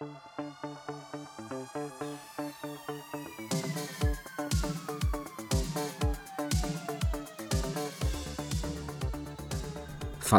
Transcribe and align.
Fala 0.00 0.08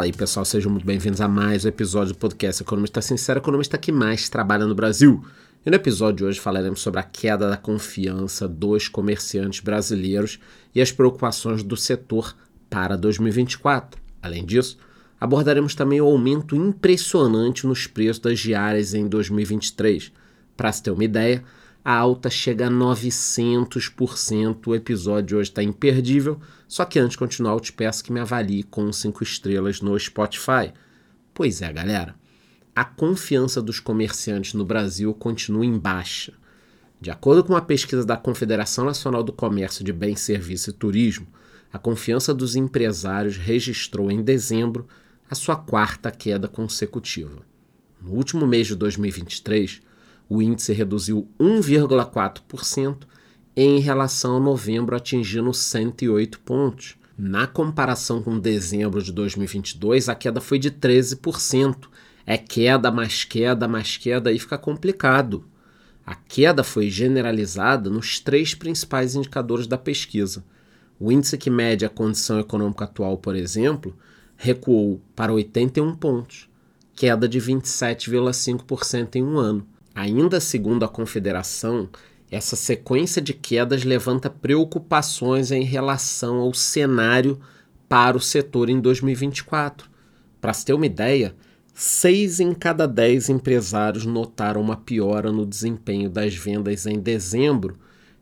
aí 0.06 0.12
pessoal, 0.12 0.44
sejam 0.44 0.68
muito 0.68 0.84
bem-vindos 0.84 1.20
a 1.20 1.28
mais 1.28 1.64
um 1.64 1.68
episódio 1.68 2.12
do 2.12 2.18
podcast 2.18 2.60
Economista 2.60 3.00
Sincero, 3.00 3.38
economista 3.38 3.78
que 3.78 3.92
mais 3.92 4.28
trabalha 4.28 4.66
no 4.66 4.74
Brasil. 4.74 5.24
E 5.64 5.70
no 5.70 5.76
episódio 5.76 6.16
de 6.16 6.24
hoje 6.24 6.40
falaremos 6.40 6.80
sobre 6.80 6.98
a 6.98 7.04
queda 7.04 7.48
da 7.48 7.56
confiança 7.56 8.48
dos 8.48 8.88
comerciantes 8.88 9.60
brasileiros 9.60 10.40
e 10.74 10.82
as 10.82 10.90
preocupações 10.90 11.62
do 11.62 11.76
setor 11.76 12.36
para 12.68 12.96
2024. 12.96 14.02
Além 14.20 14.44
disso, 14.44 14.76
abordaremos 15.22 15.76
também 15.76 16.00
o 16.00 16.06
aumento 16.06 16.56
impressionante 16.56 17.64
nos 17.64 17.86
preços 17.86 18.18
das 18.18 18.40
diárias 18.40 18.92
em 18.92 19.06
2023. 19.06 20.10
Para 20.56 20.72
se 20.72 20.82
ter 20.82 20.90
uma 20.90 21.04
ideia, 21.04 21.44
a 21.84 21.94
alta 21.94 22.28
chega 22.28 22.66
a 22.66 22.70
900%. 22.70 24.66
O 24.66 24.74
episódio 24.74 25.26
de 25.28 25.36
hoje 25.36 25.50
está 25.50 25.62
imperdível. 25.62 26.40
Só 26.66 26.84
que 26.84 26.98
antes 26.98 27.12
de 27.12 27.18
continuar, 27.18 27.52
eu 27.52 27.60
te 27.60 27.72
peço 27.72 28.02
que 28.02 28.12
me 28.12 28.18
avalie 28.18 28.64
com 28.64 28.92
5 28.92 29.22
estrelas 29.22 29.80
no 29.80 29.96
Spotify. 29.96 30.72
Pois 31.32 31.62
é, 31.62 31.72
galera. 31.72 32.16
A 32.74 32.84
confiança 32.84 33.62
dos 33.62 33.78
comerciantes 33.78 34.54
no 34.54 34.64
Brasil 34.64 35.14
continua 35.14 35.64
em 35.64 35.78
baixa. 35.78 36.32
De 37.00 37.12
acordo 37.12 37.44
com 37.44 37.52
uma 37.52 37.62
pesquisa 37.62 38.04
da 38.04 38.16
Confederação 38.16 38.84
Nacional 38.84 39.22
do 39.22 39.32
Comércio 39.32 39.84
de 39.84 39.92
Bens, 39.92 40.18
Serviços 40.18 40.66
e 40.66 40.72
Turismo, 40.72 41.28
a 41.72 41.78
confiança 41.78 42.34
dos 42.34 42.56
empresários 42.56 43.36
registrou 43.36 44.10
em 44.10 44.20
dezembro 44.20 44.88
a 45.32 45.34
sua 45.34 45.56
quarta 45.56 46.10
queda 46.10 46.46
consecutiva. 46.46 47.40
No 48.02 48.12
último 48.12 48.46
mês 48.46 48.66
de 48.66 48.76
2023, 48.76 49.80
o 50.28 50.42
índice 50.42 50.74
reduziu 50.74 51.26
1,4% 51.40 53.06
em 53.56 53.80
relação 53.80 54.36
a 54.36 54.40
novembro, 54.40 54.94
atingindo 54.94 55.54
108 55.54 56.38
pontos. 56.40 56.96
Na 57.16 57.46
comparação 57.46 58.22
com 58.22 58.38
dezembro 58.38 59.02
de 59.02 59.10
2022, 59.10 60.10
a 60.10 60.14
queda 60.14 60.38
foi 60.38 60.58
de 60.58 60.70
13%. 60.70 61.88
É 62.26 62.36
queda, 62.36 62.90
mais 62.90 63.24
queda, 63.24 63.66
mais 63.66 63.96
queda, 63.96 64.28
aí 64.28 64.38
fica 64.38 64.58
complicado. 64.58 65.46
A 66.04 66.14
queda 66.14 66.62
foi 66.62 66.90
generalizada 66.90 67.88
nos 67.88 68.20
três 68.20 68.54
principais 68.54 69.14
indicadores 69.14 69.66
da 69.66 69.78
pesquisa. 69.78 70.44
O 71.00 71.10
índice 71.10 71.38
que 71.38 71.48
mede 71.48 71.86
a 71.86 71.88
condição 71.88 72.38
econômica 72.38 72.84
atual, 72.84 73.16
por 73.16 73.34
exemplo, 73.34 73.96
recuou 74.42 75.00
para 75.14 75.32
81 75.32 75.94
pontos, 75.94 76.50
queda 76.96 77.28
de 77.28 77.38
27,5% 77.38 79.14
em 79.14 79.22
um 79.22 79.38
ano. 79.38 79.64
Ainda 79.94 80.40
segundo 80.40 80.84
a 80.84 80.88
Confederação, 80.88 81.88
essa 82.28 82.56
sequência 82.56 83.22
de 83.22 83.34
quedas 83.34 83.84
levanta 83.84 84.28
preocupações 84.28 85.52
em 85.52 85.62
relação 85.62 86.38
ao 86.38 86.52
cenário 86.52 87.38
para 87.88 88.16
o 88.16 88.20
setor 88.20 88.68
em 88.68 88.80
2024. 88.80 89.88
Para 90.40 90.52
se 90.52 90.64
ter 90.64 90.74
uma 90.74 90.86
ideia, 90.86 91.36
seis 91.72 92.40
em 92.40 92.52
cada 92.52 92.88
dez 92.88 93.28
empresários 93.28 94.04
notaram 94.04 94.60
uma 94.60 94.76
piora 94.76 95.30
no 95.30 95.46
desempenho 95.46 96.10
das 96.10 96.34
vendas 96.34 96.84
em 96.84 96.98
dezembro. 96.98 97.78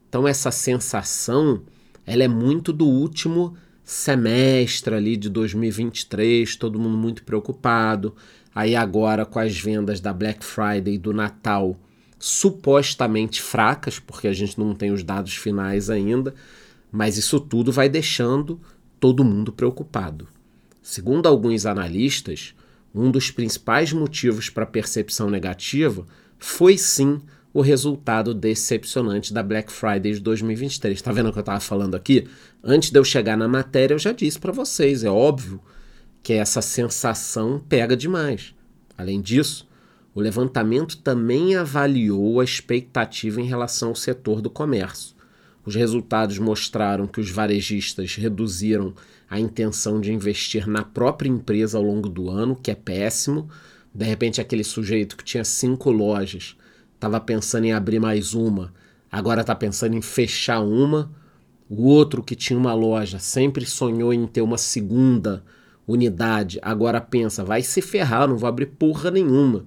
Então 0.06 0.28
essa 0.28 0.50
sensação, 0.50 1.62
ela 2.04 2.22
é 2.22 2.28
muito 2.28 2.74
do 2.74 2.86
último 2.86 3.56
semestre 3.90 4.94
ali 4.94 5.16
de 5.16 5.28
2023, 5.28 6.54
todo 6.54 6.78
mundo 6.78 6.96
muito 6.96 7.24
preocupado. 7.24 8.14
Aí 8.54 8.76
agora 8.76 9.26
com 9.26 9.40
as 9.40 9.58
vendas 9.58 9.98
da 9.98 10.12
Black 10.12 10.44
Friday 10.44 10.94
e 10.94 10.98
do 10.98 11.12
Natal 11.12 11.76
supostamente 12.16 13.42
fracas, 13.42 13.98
porque 13.98 14.28
a 14.28 14.32
gente 14.32 14.56
não 14.60 14.76
tem 14.76 14.92
os 14.92 15.02
dados 15.02 15.34
finais 15.34 15.90
ainda, 15.90 16.32
mas 16.92 17.16
isso 17.16 17.40
tudo 17.40 17.72
vai 17.72 17.88
deixando 17.88 18.60
todo 19.00 19.24
mundo 19.24 19.50
preocupado. 19.50 20.28
Segundo 20.80 21.26
alguns 21.26 21.66
analistas, 21.66 22.54
um 22.94 23.10
dos 23.10 23.32
principais 23.32 23.92
motivos 23.92 24.48
para 24.48 24.62
a 24.62 24.68
percepção 24.68 25.28
negativa 25.28 26.06
foi 26.38 26.78
sim 26.78 27.20
o 27.52 27.60
resultado 27.60 28.32
decepcionante 28.32 29.34
da 29.34 29.42
Black 29.42 29.72
Friday 29.72 30.12
de 30.12 30.20
2023. 30.20 30.96
Está 30.96 31.12
vendo 31.12 31.28
o 31.28 31.32
que 31.32 31.38
eu 31.38 31.42
estava 31.42 31.60
falando 31.60 31.96
aqui? 31.96 32.26
Antes 32.62 32.90
de 32.90 32.98
eu 32.98 33.04
chegar 33.04 33.36
na 33.36 33.48
matéria, 33.48 33.94
eu 33.94 33.98
já 33.98 34.12
disse 34.12 34.38
para 34.38 34.52
vocês, 34.52 35.02
é 35.02 35.10
óbvio 35.10 35.60
que 36.22 36.34
essa 36.34 36.62
sensação 36.62 37.62
pega 37.68 37.96
demais. 37.96 38.54
Além 38.96 39.20
disso, 39.20 39.68
o 40.14 40.20
levantamento 40.20 40.98
também 40.98 41.56
avaliou 41.56 42.40
a 42.40 42.44
expectativa 42.44 43.40
em 43.40 43.46
relação 43.46 43.88
ao 43.88 43.94
setor 43.94 44.40
do 44.40 44.50
comércio. 44.50 45.16
Os 45.64 45.74
resultados 45.74 46.38
mostraram 46.38 47.06
que 47.06 47.20
os 47.20 47.30
varejistas 47.30 48.14
reduziram 48.14 48.94
a 49.28 49.38
intenção 49.38 50.00
de 50.00 50.12
investir 50.12 50.66
na 50.68 50.82
própria 50.82 51.28
empresa 51.28 51.78
ao 51.78 51.84
longo 51.84 52.08
do 52.08 52.28
ano, 52.28 52.56
que 52.56 52.70
é 52.70 52.74
péssimo. 52.74 53.48
De 53.94 54.04
repente, 54.04 54.40
aquele 54.40 54.64
sujeito 54.64 55.16
que 55.16 55.24
tinha 55.24 55.44
cinco 55.44 55.90
lojas 55.90 56.56
estava 57.00 57.18
pensando 57.18 57.64
em 57.64 57.72
abrir 57.72 57.98
mais 57.98 58.34
uma, 58.34 58.74
agora 59.10 59.40
está 59.40 59.54
pensando 59.54 59.96
em 59.96 60.02
fechar 60.02 60.60
uma. 60.60 61.10
O 61.66 61.86
outro 61.86 62.22
que 62.22 62.36
tinha 62.36 62.58
uma 62.58 62.74
loja 62.74 63.18
sempre 63.18 63.64
sonhou 63.64 64.12
em 64.12 64.26
ter 64.26 64.42
uma 64.42 64.58
segunda 64.58 65.42
unidade, 65.88 66.58
agora 66.60 67.00
pensa, 67.00 67.42
vai 67.42 67.62
se 67.62 67.80
ferrar, 67.80 68.28
não 68.28 68.36
vou 68.36 68.48
abrir 68.48 68.66
porra 68.66 69.10
nenhuma. 69.10 69.64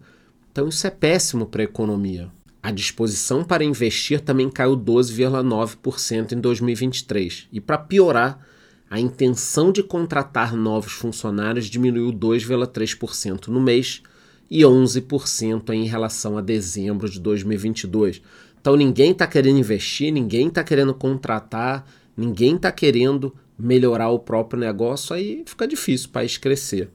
Então 0.51 0.67
isso 0.67 0.85
é 0.85 0.91
péssimo 0.91 1.47
para 1.47 1.63
a 1.63 1.65
economia. 1.65 2.29
A 2.61 2.69
disposição 2.69 3.43
para 3.43 3.63
investir 3.63 4.21
também 4.21 4.49
caiu 4.49 4.77
12,9% 4.77 6.33
em 6.33 6.39
2023. 6.39 7.47
E 7.51 7.59
para 7.59 7.79
piorar, 7.79 8.45
a 8.89 8.99
intenção 8.99 9.71
de 9.71 9.81
contratar 9.81 10.55
novos 10.55 10.93
funcionários 10.93 11.65
diminuiu 11.65 12.13
2,3% 12.13 13.47
no 13.47 13.59
mês 13.59 14.03
e 14.53 14.61
11% 14.61 15.71
em 15.71 15.85
relação 15.85 16.37
a 16.37 16.41
dezembro 16.41 17.09
de 17.09 17.19
2022. 17.19 18.21
Então 18.61 18.75
ninguém 18.75 19.09
está 19.09 19.25
querendo 19.25 19.57
investir, 19.57 20.13
ninguém 20.13 20.47
está 20.47 20.63
querendo 20.63 20.93
contratar, 20.93 21.83
ninguém 22.15 22.55
está 22.55 22.71
querendo 22.71 23.33
melhorar 23.57 24.09
o 24.09 24.19
próprio 24.19 24.59
negócio, 24.59 25.15
aí 25.15 25.41
fica 25.43 25.67
difícil 25.67 26.09
o 26.09 26.11
país 26.11 26.37
crescer. 26.37 26.91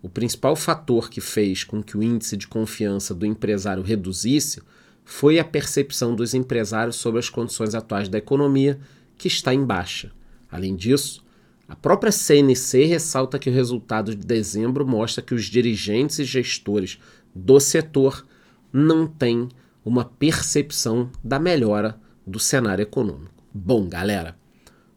O 0.00 0.08
principal 0.08 0.56
fator 0.56 1.10
que 1.10 1.20
fez 1.20 1.64
com 1.64 1.82
que 1.82 1.98
o 1.98 2.02
índice 2.02 2.34
de 2.34 2.48
confiança 2.48 3.14
do 3.14 3.26
empresário 3.26 3.82
reduzisse 3.82 4.62
foi 5.04 5.38
a 5.38 5.44
percepção 5.44 6.16
dos 6.16 6.32
empresários 6.32 6.96
sobre 6.96 7.18
as 7.18 7.28
condições 7.28 7.74
atuais 7.74 8.08
da 8.08 8.16
economia, 8.16 8.80
que 9.18 9.28
está 9.28 9.52
em 9.52 9.62
baixa. 9.62 10.12
Além 10.50 10.74
disso, 10.74 11.22
a 11.68 11.74
própria 11.74 12.12
CNC 12.12 12.84
ressalta 12.84 13.38
que 13.38 13.50
o 13.50 13.52
resultado 13.52 14.14
de 14.14 14.24
dezembro 14.24 14.86
mostra 14.86 15.22
que 15.22 15.34
os 15.34 15.44
dirigentes 15.44 16.18
e 16.18 16.24
gestores 16.24 16.98
do 17.34 17.58
setor 17.58 18.24
não 18.72 19.06
têm 19.06 19.48
uma 19.84 20.04
percepção 20.04 21.10
da 21.22 21.38
melhora 21.38 21.98
do 22.26 22.38
cenário 22.38 22.82
econômico. 22.82 23.34
Bom, 23.52 23.88
galera, 23.88 24.36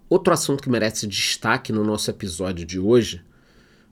Outro 0.10 0.34
assunto 0.34 0.64
que 0.64 0.70
merece 0.70 1.06
destaque 1.06 1.72
no 1.72 1.84
nosso 1.84 2.10
episódio 2.10 2.66
de 2.66 2.80
hoje 2.80 3.22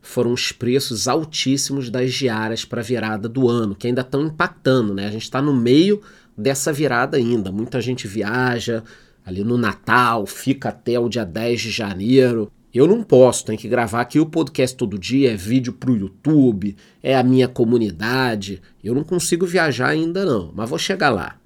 foram 0.01 0.33
os 0.33 0.51
preços 0.51 1.07
altíssimos 1.07 1.91
das 1.91 2.11
diárias 2.11 2.65
para 2.65 2.81
a 2.81 2.83
virada 2.83 3.29
do 3.29 3.47
ano, 3.47 3.75
que 3.75 3.85
ainda 3.85 4.01
estão 4.01 4.25
impactando, 4.25 4.95
né? 4.95 5.05
A 5.05 5.11
gente 5.11 5.23
está 5.23 5.41
no 5.41 5.53
meio 5.53 6.01
dessa 6.35 6.73
virada 6.73 7.17
ainda. 7.17 7.51
Muita 7.51 7.79
gente 7.79 8.07
viaja 8.07 8.83
ali 9.23 9.43
no 9.43 9.59
Natal, 9.59 10.25
fica 10.25 10.69
até 10.69 10.99
o 10.99 11.07
dia 11.07 11.23
10 11.23 11.61
de 11.61 11.69
janeiro. 11.69 12.51
Eu 12.77 12.85
não 12.85 13.01
posso, 13.01 13.43
tenho 13.43 13.57
que 13.57 13.67
gravar 13.67 14.01
aqui 14.01 14.19
o 14.19 14.25
podcast 14.27 14.77
todo 14.77 14.99
dia, 14.99 15.33
é 15.33 15.35
vídeo 15.35 15.73
para 15.73 15.89
o 15.89 15.97
YouTube, 15.97 16.77
é 17.01 17.17
a 17.17 17.23
minha 17.23 17.47
comunidade. 17.47 18.61
Eu 18.83 18.93
não 18.93 19.03
consigo 19.03 19.47
viajar 19.47 19.87
ainda 19.87 20.23
não, 20.23 20.51
mas 20.53 20.69
vou 20.69 20.77
chegar 20.77 21.09
lá. 21.09 21.39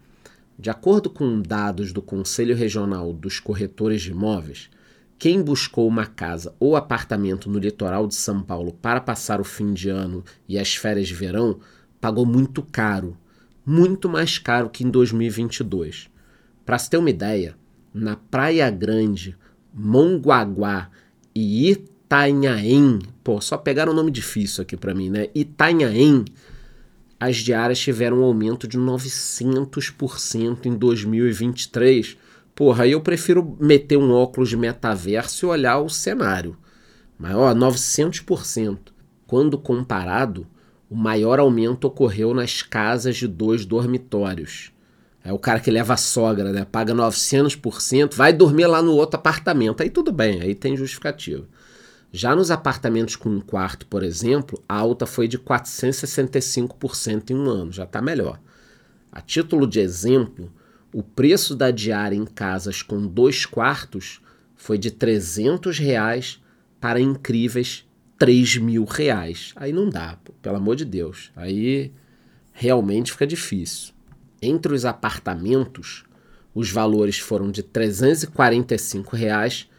De 0.59 0.69
acordo 0.69 1.09
com 1.09 1.41
dados 1.41 1.93
do 1.93 2.01
Conselho 2.01 2.53
Regional 2.53 3.13
dos 3.13 3.39
Corretores 3.39 4.01
de 4.01 4.11
Imóveis, 4.11 4.69
quem 5.17 5.41
buscou 5.41 5.87
uma 5.87 6.05
casa 6.05 6.53
ou 6.59 6.75
apartamento 6.75 7.49
no 7.49 7.59
litoral 7.59 8.07
de 8.07 8.15
São 8.15 8.43
Paulo 8.43 8.73
para 8.73 8.99
passar 8.99 9.39
o 9.39 9.45
fim 9.45 9.71
de 9.71 9.87
ano 9.87 10.25
e 10.49 10.59
as 10.59 10.75
férias 10.75 11.07
de 11.07 11.15
verão 11.15 11.61
pagou 12.01 12.25
muito 12.25 12.61
caro, 12.61 13.15
muito 13.65 14.09
mais 14.09 14.37
caro 14.37 14.69
que 14.69 14.83
em 14.83 14.89
2022. 14.89 16.09
Para 16.65 16.77
se 16.77 16.89
ter 16.89 16.97
uma 16.97 17.09
ideia, 17.09 17.55
na 17.93 18.17
Praia 18.17 18.69
Grande, 18.69 19.33
Monguaguá 19.73 20.89
e 21.33 21.71
Itanhaém, 21.71 22.99
pô, 23.23 23.39
só 23.39 23.57
pegaram 23.57 23.93
um 23.93 23.95
nome 23.95 24.11
difícil 24.11 24.61
aqui 24.61 24.75
para 24.75 24.93
mim, 24.93 25.09
né? 25.09 25.27
Itanhaém 25.33 26.25
as 27.21 27.37
diárias 27.37 27.77
tiveram 27.77 28.21
um 28.21 28.23
aumento 28.23 28.67
de 28.67 28.79
900% 28.79 30.65
em 30.65 30.75
2023. 30.75 32.17
Porra, 32.55 32.87
eu 32.87 32.99
prefiro 32.99 33.55
meter 33.59 33.95
um 33.95 34.11
óculos 34.11 34.49
de 34.49 34.57
metaverso 34.57 35.45
e 35.45 35.49
olhar 35.49 35.77
o 35.77 35.87
cenário. 35.87 36.57
Mas, 37.19 37.35
ó, 37.35 37.53
900%. 37.53 38.91
Quando 39.27 39.55
comparado, 39.59 40.47
o 40.89 40.95
maior 40.95 41.39
aumento 41.39 41.85
ocorreu 41.85 42.33
nas 42.33 42.63
casas 42.63 43.17
de 43.17 43.27
dois 43.27 43.67
dormitórios. 43.67 44.71
É 45.23 45.31
o 45.31 45.39
cara 45.39 45.59
que 45.59 45.69
leva 45.69 45.93
a 45.93 45.97
sogra, 45.97 46.51
né? 46.51 46.65
Paga 46.65 46.93
900%, 46.93 48.15
vai 48.15 48.33
dormir 48.33 48.65
lá 48.65 48.81
no 48.81 48.93
outro 48.93 49.19
apartamento. 49.19 49.83
Aí 49.83 49.89
tudo 49.89 50.11
bem, 50.11 50.41
aí 50.41 50.55
tem 50.55 50.75
justificativa. 50.75 51.47
Já 52.11 52.35
nos 52.35 52.51
apartamentos 52.51 53.15
com 53.15 53.29
um 53.29 53.39
quarto, 53.39 53.85
por 53.85 54.03
exemplo, 54.03 54.61
a 54.67 54.75
alta 54.75 55.05
foi 55.05 55.27
de 55.27 55.37
465% 55.39 57.29
em 57.29 57.35
um 57.35 57.49
ano, 57.49 57.71
já 57.71 57.83
está 57.83 58.01
melhor. 58.01 58.39
A 59.11 59.21
título 59.21 59.65
de 59.67 59.79
exemplo, 59.79 60.51
o 60.93 61.01
preço 61.01 61.55
da 61.55 61.71
diária 61.71 62.15
em 62.15 62.25
casas 62.25 62.81
com 62.81 63.05
dois 63.07 63.45
quartos 63.45 64.21
foi 64.55 64.77
de 64.77 64.91
300 64.91 65.79
reais 65.79 66.41
para 66.79 66.99
incríveis 66.99 67.87
3 68.17 68.57
mil 68.57 68.83
reais. 68.83 69.53
Aí 69.55 69.71
não 69.71 69.89
dá, 69.89 70.17
pelo 70.41 70.57
amor 70.57 70.75
de 70.75 70.85
Deus. 70.85 71.31
Aí 71.35 71.91
realmente 72.51 73.11
fica 73.11 73.25
difícil. 73.25 73.93
Entre 74.41 74.73
os 74.73 74.85
apartamentos, 74.85 76.03
os 76.53 76.71
valores 76.71 77.19
foram 77.19 77.51
de 77.51 77.61
345 77.61 79.15
reais 79.15 79.69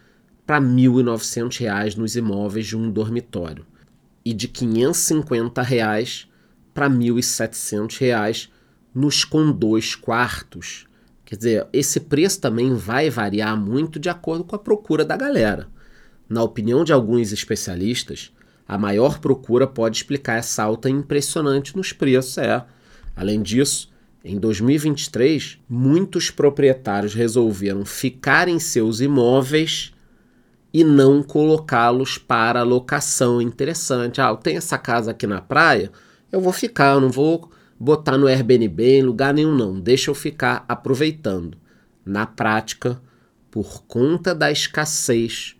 para 0.47 0.61
1.900 0.61 1.59
reais 1.59 1.97
nos 1.97 2.15
imóveis 2.15 2.67
de 2.67 2.77
um 2.77 2.91
dormitório 2.91 3.67
e 4.25 4.33
de 4.33 4.47
550 4.47 5.61
reais 5.63 6.29
para 6.73 6.89
1.700 6.89 7.99
reais 7.99 8.51
nos 8.95 9.25
com 9.25 9.51
dois 9.51 9.95
quartos. 9.95 10.87
Quer 11.25 11.37
dizer, 11.37 11.67
esse 11.73 11.99
preço 11.99 12.41
também 12.41 12.75
vai 12.75 13.11
variar 13.11 13.57
muito 13.57 13.99
de 13.99 14.09
acordo 14.09 14.45
com 14.45 14.55
a 14.55 14.59
procura 14.59 15.05
da 15.05 15.17
galera. 15.17 15.67
Na 16.29 16.43
opinião 16.43 16.85
de 16.85 16.93
alguns 16.93 17.33
especialistas, 17.33 18.33
a 18.67 18.79
maior 18.79 19.19
procura 19.19 19.67
pode 19.67 19.97
explicar 19.97 20.39
essa 20.39 20.63
alta 20.63 20.89
impressionante 20.89 21.77
nos 21.77 21.93
preços. 21.93 22.39
É. 22.39 22.65
Além 23.15 23.43
disso, 23.43 23.92
em 24.25 24.39
2023, 24.39 25.59
muitos 25.69 26.31
proprietários 26.31 27.13
resolveram 27.13 27.85
ficar 27.85 28.47
em 28.49 28.59
seus 28.59 29.01
imóveis 29.01 29.93
e 30.73 30.85
não 30.85 31.23
colocá-los 31.23 32.19
para 32.19 32.63
locação. 32.63 33.43
Interessante. 33.43 34.21
Ah, 34.21 34.29
eu 34.29 34.37
tenho 34.37 34.59
essa 34.59 34.79
casa 34.79 35.11
aqui 35.11 35.27
na 35.27 35.41
praia, 35.41 35.91
eu 36.31 36.41
vou 36.41 36.53
ficar, 36.53 36.95
eu 36.95 37.01
não 37.01 37.11
vou 37.11 37.51
botar 37.79 38.17
no 38.17 38.29
Airbnb 38.29 38.81
em 38.85 39.03
lugar 39.03 39.35
nenhum, 39.35 39.55
não. 39.55 39.81
Deixa 39.81 40.09
eu 40.11 40.15
ficar 40.15 40.65
aproveitando. 40.69 41.59
Na 42.05 42.25
prática, 42.25 43.03
por 43.51 43.85
conta 43.87 44.35
da 44.35 44.53
escassez, 44.53 45.57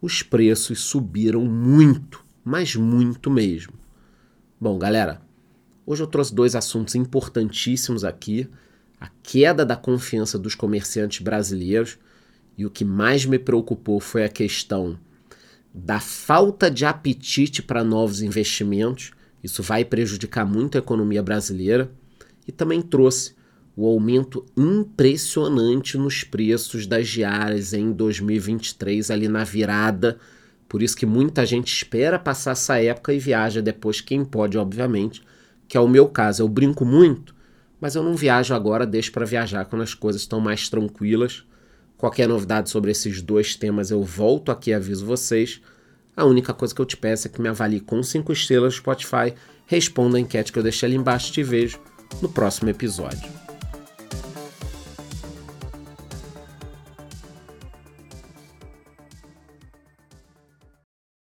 os 0.00 0.22
preços 0.22 0.80
subiram 0.80 1.44
muito, 1.44 2.24
mas 2.42 2.74
muito 2.74 3.30
mesmo. 3.30 3.74
Bom, 4.58 4.78
galera, 4.78 5.20
hoje 5.86 6.02
eu 6.02 6.06
trouxe 6.06 6.34
dois 6.34 6.54
assuntos 6.54 6.94
importantíssimos 6.94 8.04
aqui: 8.04 8.48
a 9.00 9.08
queda 9.22 9.64
da 9.64 9.76
confiança 9.76 10.38
dos 10.38 10.54
comerciantes 10.54 11.20
brasileiros 11.20 11.98
e 12.58 12.66
o 12.66 12.70
que 12.70 12.84
mais 12.84 13.24
me 13.24 13.38
preocupou 13.38 14.00
foi 14.00 14.24
a 14.24 14.28
questão 14.28 14.98
da 15.72 16.00
falta 16.00 16.70
de 16.70 16.86
apetite 16.86 17.62
para 17.62 17.84
novos 17.84 18.22
investimentos. 18.22 19.10
Isso 19.44 19.62
vai 19.62 19.84
prejudicar 19.84 20.46
muito 20.46 20.76
a 20.76 20.78
economia 20.78 21.22
brasileira. 21.22 21.90
E 22.48 22.52
também 22.52 22.80
trouxe 22.80 23.34
o 23.76 23.86
aumento 23.86 24.46
impressionante 24.56 25.98
nos 25.98 26.24
preços 26.24 26.86
das 26.86 27.06
diárias 27.06 27.74
em 27.74 27.92
2023, 27.92 29.10
ali 29.10 29.28
na 29.28 29.44
virada. 29.44 30.18
Por 30.66 30.82
isso 30.82 30.96
que 30.96 31.04
muita 31.04 31.44
gente 31.44 31.70
espera 31.70 32.18
passar 32.18 32.52
essa 32.52 32.80
época 32.80 33.12
e 33.12 33.18
viaja 33.18 33.60
depois, 33.60 34.00
quem 34.00 34.24
pode, 34.24 34.56
obviamente, 34.56 35.22
que 35.68 35.76
é 35.76 35.80
o 35.80 35.88
meu 35.88 36.08
caso. 36.08 36.42
Eu 36.42 36.48
brinco 36.48 36.84
muito, 36.84 37.34
mas 37.80 37.94
eu 37.94 38.02
não 38.02 38.14
viajo 38.14 38.54
agora, 38.54 38.86
deixo 38.86 39.12
para 39.12 39.26
viajar 39.26 39.64
quando 39.66 39.82
as 39.82 39.94
coisas 39.94 40.22
estão 40.22 40.40
mais 40.40 40.68
tranquilas. 40.68 41.44
Qualquer 41.96 42.28
novidade 42.28 42.68
sobre 42.68 42.90
esses 42.90 43.22
dois 43.22 43.56
temas 43.56 43.90
eu 43.90 44.02
volto 44.02 44.52
aqui 44.52 44.70
e 44.70 44.74
aviso 44.74 45.04
vocês. 45.04 45.60
A 46.16 46.24
única 46.24 46.52
coisa 46.54 46.74
que 46.74 46.80
eu 46.80 46.86
te 46.86 46.96
peço 46.96 47.26
é 47.26 47.30
que 47.30 47.40
me 47.40 47.48
avalie 47.48 47.80
com 47.80 48.02
5 48.02 48.32
estrelas 48.32 48.74
no 48.74 48.78
Spotify, 48.78 49.34
responda 49.66 50.16
a 50.16 50.20
enquete 50.20 50.52
que 50.52 50.58
eu 50.58 50.62
deixei 50.62 50.88
ali 50.88 50.96
embaixo 50.96 51.28
e 51.30 51.32
te 51.32 51.42
vejo 51.42 51.78
no 52.22 52.28
próximo 52.28 52.70
episódio. 52.70 53.45